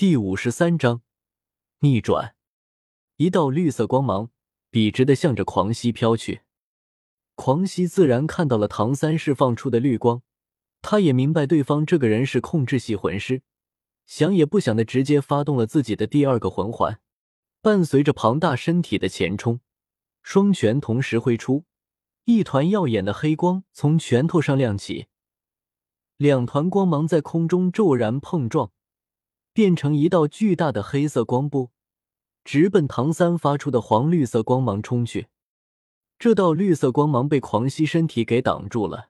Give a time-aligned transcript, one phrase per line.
[0.00, 1.02] 第五十三章
[1.80, 2.34] 逆转。
[3.18, 4.30] 一道绿色光芒
[4.70, 6.40] 笔直的向着狂熙飘去。
[7.34, 10.22] 狂熙自然看到了唐三释放出的绿光，
[10.80, 13.42] 他也明白对方这个人是控制系魂师，
[14.06, 16.98] 想也不想的直接发动了自己的第二个魂环，
[17.60, 19.60] 伴随着庞大身体的前冲，
[20.22, 21.64] 双拳同时挥出，
[22.24, 25.08] 一团耀眼的黑光从拳头上亮起，
[26.16, 28.72] 两团光芒在空中骤然碰撞。
[29.52, 31.70] 变成一道巨大的黑色光波，
[32.44, 35.28] 直奔唐三发出的黄绿色光芒冲去。
[36.18, 39.08] 这道绿色光芒被狂熙身体给挡住了。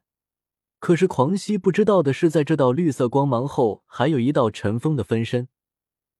[0.78, 5.48] 可是狂熙不知道的是，在这道绿色光芒后，还有一道尘封的分身。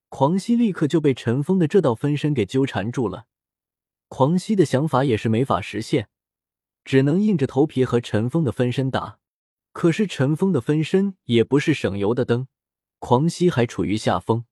[0.09, 3.27] 狂熙立刻就被尘封的这道分身给纠缠住了。
[4.09, 6.09] 狂熙的想法也是没法实现，
[6.85, 9.19] 只能硬着头皮和尘封的分身打。
[9.73, 12.49] 可是尘封的分身也不是省油的灯。
[13.01, 14.45] 狂熙还处于下风，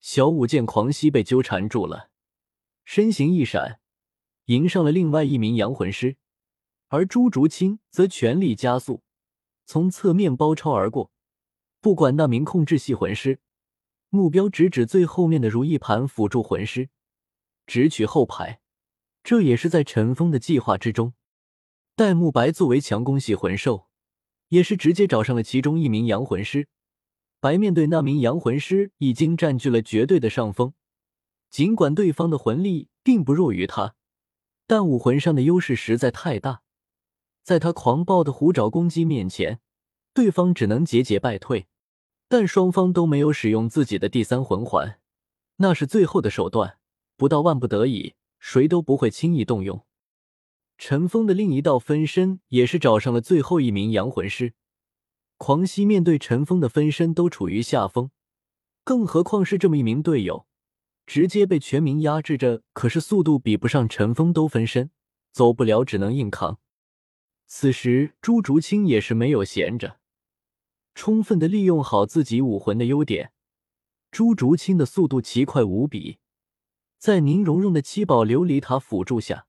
[0.00, 2.10] 小舞见狂熙被纠缠住了，
[2.84, 3.80] 身形一闪，
[4.46, 6.16] 迎上了另外一名阳魂师，
[6.88, 9.04] 而朱竹清则全力加速，
[9.64, 11.12] 从侧面包抄而过，
[11.80, 13.40] 不管那名控制系魂师，
[14.08, 16.90] 目标直指最后面的如意盘辅助魂师，
[17.64, 18.60] 直取后排，
[19.22, 21.14] 这也是在陈峰的计划之中。
[21.94, 23.88] 戴沐白作为强攻系魂兽，
[24.48, 26.66] 也是直接找上了其中一名阳魂师。
[27.42, 30.74] 白面对那名阳魂师已经占据了绝对的上风，
[31.50, 33.96] 尽管对方的魂力并不弱于他，
[34.68, 36.62] 但武魂上的优势实在太大，
[37.42, 39.58] 在他狂暴的虎爪攻击面前，
[40.14, 41.66] 对方只能节节败退。
[42.28, 45.00] 但双方都没有使用自己的第三魂环，
[45.56, 46.78] 那是最后的手段，
[47.16, 49.84] 不到万不得已，谁都不会轻易动用。
[50.78, 54.54] 陈峰的另一道分身也是找上了最后一名阳魂师。
[55.44, 58.12] 狂熙面对陈峰的分身都处于下风，
[58.84, 60.46] 更何况是这么一名队友，
[61.04, 62.62] 直接被全民压制着。
[62.72, 64.92] 可是速度比不上陈峰都分身，
[65.32, 66.60] 走不了，只能硬扛。
[67.48, 69.98] 此时朱竹清也是没有闲着，
[70.94, 73.32] 充分的利用好自己武魂的优点。
[74.12, 76.18] 朱竹清的速度奇快无比，
[76.98, 79.48] 在宁荣荣的七宝琉璃塔辅助下。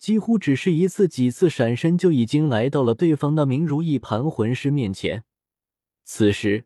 [0.00, 5.24] 几乎只是一次几次闪身，就已经来到了对方那名如意盘魂师面前。
[6.04, 6.64] 此时，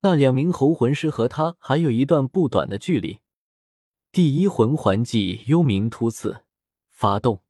[0.00, 3.20] 那两名猴魂师和他还有一段不短的距离。
[4.10, 6.42] 第一魂环技幽冥突刺
[6.90, 7.40] 发动，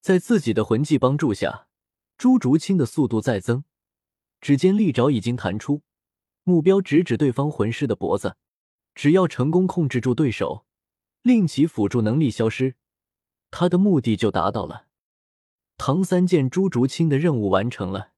[0.00, 1.68] 在自己的魂技帮助下，
[2.18, 3.62] 朱竹清的速度再增。
[4.40, 5.82] 指尖利爪已经弹出，
[6.42, 8.36] 目标直指对方魂师的脖子。
[8.96, 10.66] 只要成功控制住对手，
[11.22, 12.74] 令其辅助能力消失。
[13.58, 14.84] 他的目的就达到了。
[15.78, 18.10] 唐三见朱竹清的任务完成了，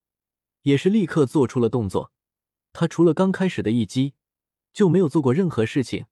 [0.63, 2.11] 也是立刻做出了动作。
[2.73, 4.15] 他除了刚开始的一击，
[4.73, 6.07] 就没有做过任何事情，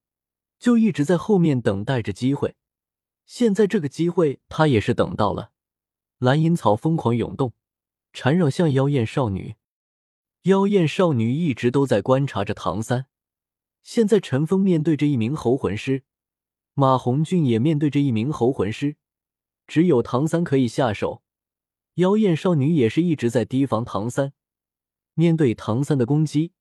[0.58, 2.56] 就一直在后面等待着机会。
[3.26, 5.52] 现在这个机会，他也是等到了。
[6.20, 7.52] 蓝银草疯狂涌动，
[8.14, 9.56] 缠绕向妖艳少女。
[10.44, 13.08] 妖艳少女一直都在观察着唐三。
[13.84, 16.04] 现在陈峰面对着一名猴魂师，
[16.74, 18.96] 马红俊也面对着一名猴魂师。
[19.68, 21.22] 只有唐三可以下手，
[21.96, 24.34] 妖艳少女也是一直在提防唐三。
[25.14, 26.54] 面对唐三的攻击，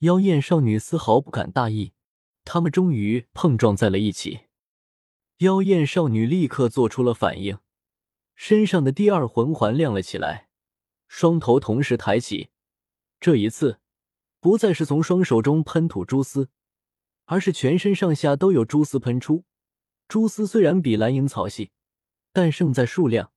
[0.00, 1.92] 妖艳少女丝毫不敢大意。
[2.44, 4.40] 他们终于碰撞在了一起，
[5.38, 7.58] 妖艳少女立刻做出了反应，
[8.34, 10.48] 身上的第二魂环亮了起来，
[11.06, 12.50] 双头同时抬起。
[13.20, 13.78] 这一次，
[14.40, 16.48] 不再是从双手中喷吐蛛丝，
[17.26, 19.44] 而是全身上下都有蛛丝喷出。
[20.08, 21.70] 蛛丝虽然比蓝银草细。
[22.32, 23.30] 但胜在数量，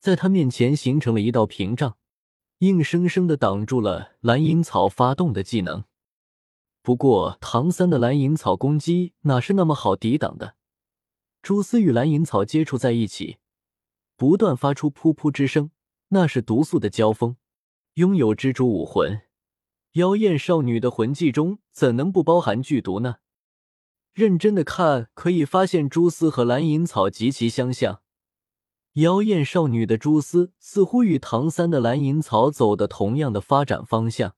[0.00, 1.96] 在他面前形成了一道屏障，
[2.58, 5.84] 硬生生的挡住了蓝银草发动的技能。
[6.82, 10.56] 不过，唐三的蓝银草攻击哪是那么好抵挡的？
[11.40, 13.38] 蛛丝与蓝银草接触在一起，
[14.16, 15.70] 不断发出噗噗之声，
[16.08, 17.36] 那是毒素的交锋。
[17.94, 19.22] 拥有蜘蛛武魂，
[19.92, 23.16] 妖艳少女的魂技中怎能不包含剧毒呢？
[24.12, 28.01] 认真的看，可以发现蛛丝和蓝银草极其相像。
[28.94, 34.36] 妖艳少女的蛛丝似乎与唐三的蓝银草走的同样的发展方向，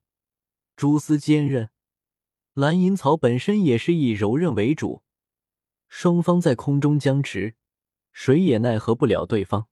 [0.77, 1.71] 蛛丝坚韧，
[2.53, 5.03] 蓝银草本身也是以柔韧为主，
[5.89, 7.57] 双方在空中僵持，
[8.13, 9.67] 谁也奈何不了对方，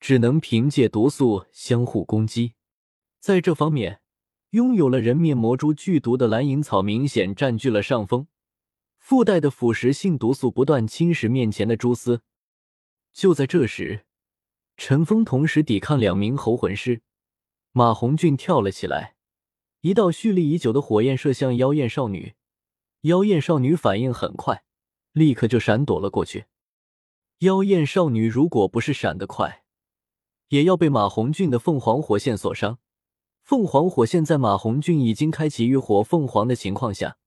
[0.00, 2.54] 只能凭借毒素相互攻击。
[3.20, 4.00] 在这方面，
[4.50, 8.26] 拥有了人面魔蛛剧毒的蓝银草明显占据了上风，
[8.96, 12.22] 附带的腐蚀性毒素不断侵蚀面前的蛛丝。
[13.12, 14.06] 就在这时。
[14.76, 17.02] 陈峰同时抵抗两名猴魂师，
[17.72, 19.14] 马红俊跳了起来，
[19.82, 22.34] 一道蓄力已久的火焰射向妖艳少女。
[23.02, 24.64] 妖艳少女反应很快，
[25.12, 26.46] 立刻就闪躲了过去。
[27.40, 29.64] 妖艳少女如果不是闪得快，
[30.48, 32.78] 也要被马红俊的凤凰火线所伤。
[33.42, 37.18] 凤凰火线在马红俊已经开启浴火凤凰的情况下，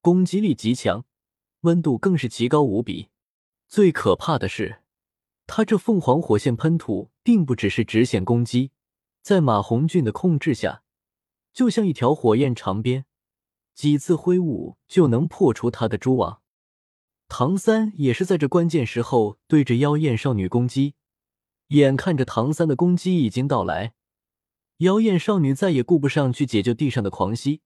[0.00, 1.04] 攻击力极强，
[1.60, 3.08] 温度更是极高无比。
[3.68, 4.79] 最可怕的是，
[5.52, 8.70] 他这凤凰火线喷吐并不只是直线攻击，
[9.20, 10.84] 在马红俊的控制下，
[11.52, 13.04] 就像一条火焰长鞭，
[13.74, 16.40] 几次挥舞就能破除他的蛛网。
[17.26, 20.94] 唐三也是在这关键时候对着妖艳少女攻击，
[21.70, 23.94] 眼看着唐三的攻击已经到来。
[24.76, 27.60] 妖艳少女再也顾不上去解救地上的狂蜥，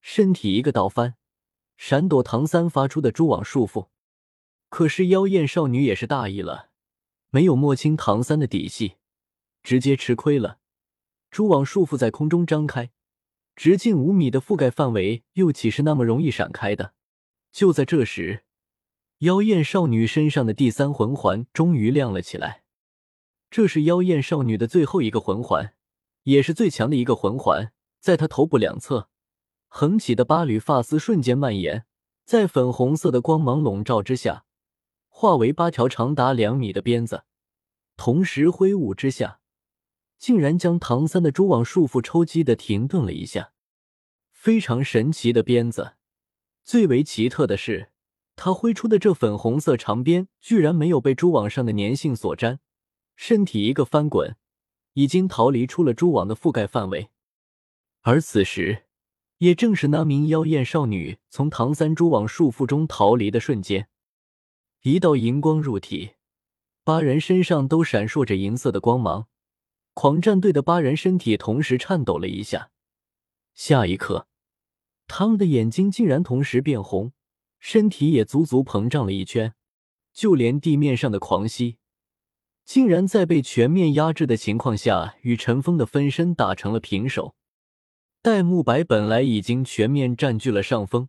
[0.00, 1.16] 身体一个倒翻，
[1.76, 3.88] 闪躲唐三发出的蛛网束缚。
[4.70, 6.70] 可是妖艳少女也是大意了，
[7.36, 8.94] 没有摸清唐三的底细，
[9.62, 10.56] 直接吃亏了。
[11.30, 12.92] 蛛网束缚在空中张开，
[13.54, 16.94] 直径五米的覆盖范围又岂是那么容易闪开的？
[17.52, 18.44] 就在这时，
[19.18, 22.62] 妖艳少女身上的第三魂环终于亮了起来。
[23.50, 25.74] 这是妖艳少女的最后一个魂环。
[26.22, 29.10] 也是最强的一个魂环，在她头部两侧
[29.68, 31.84] 横起的八缕发丝瞬间蔓延，
[32.24, 34.45] 在粉红色的光芒笼罩之下，
[35.18, 37.24] 化为八条长达两米的鞭子，
[37.96, 39.40] 同时挥舞之下，
[40.18, 43.54] 竟然将唐三的蛛网束缚抽击的停顿了一下。
[44.30, 45.94] 非常神奇的鞭子，
[46.62, 47.92] 最为奇特的是，
[48.36, 52.60] 他挥出的这粉红色长鞭居然没有被蛛网上的粘性所粘，
[53.14, 54.36] 身体一个翻滚。
[54.92, 57.08] 已经逃离出了蛛网的覆盖范围，
[58.02, 58.84] 而此时，
[59.38, 63.88] 也正是那名妖艳少女从唐三蛛网束缚中逃离的瞬间。
[64.88, 66.12] 一道银光入体，
[66.84, 69.26] 八人身上都闪烁着银色的光芒。
[69.94, 72.70] 狂战队的八人身体同时颤抖了一下，
[73.52, 74.28] 下一刻，
[75.08, 77.10] 他们的眼睛竟然同时变红，
[77.58, 79.54] 身体也足足膨胀了一圈，
[80.12, 81.78] 就连地面上的狂蜥。
[82.64, 87.34] 竟然在被全面压制的情况下，与陈峰的分身打成了平手。
[88.22, 91.08] 戴沐白本来已经全面占据了上风，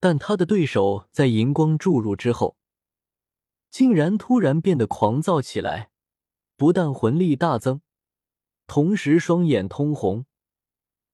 [0.00, 2.56] 但他的对手在银光注入之后，
[3.72, 5.88] 竟然突然变得狂躁起来，
[6.58, 7.80] 不但魂力大增，
[8.66, 10.26] 同时双眼通红，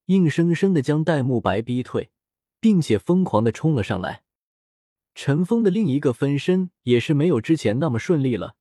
[0.07, 2.11] 硬生生的将戴沐白逼退，
[2.59, 4.25] 并且疯狂的冲了上来。
[5.15, 8.57] 陈峰的另一个分身也是没有之前那么顺利了。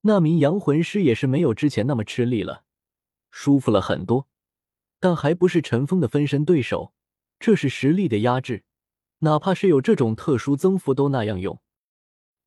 [0.00, 2.64] 那名阳魂师也是没有之前那么吃力了，
[3.30, 4.26] 舒服了很多，
[4.98, 6.92] 但还不是陈峰的分身对手。
[7.38, 8.64] 这是实力的压制，
[9.20, 11.60] 哪怕是有这种特殊增幅都那样用。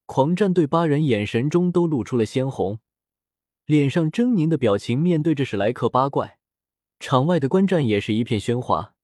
[0.07, 2.79] 狂战队八人眼神中都露出了鲜红，
[3.65, 4.97] 脸上狰狞的表情。
[4.97, 6.39] 面对着史莱克八怪，
[6.97, 8.95] 场外的观战也是一片喧哗。